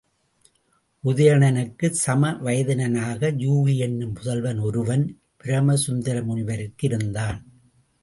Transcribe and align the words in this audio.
உதயணனுக்குச் 1.03 1.99
சம 1.99 2.31
வயதினனாக, 2.31 3.31
யூகி 3.37 3.77
என்னும் 3.77 4.13
புதல்வன் 4.13 4.59
ஒருவன் 4.59 5.05
பிரமசுந்தர 5.37 6.23
முனிவருக்கு 6.23 6.87
இருந்தான். 6.87 7.39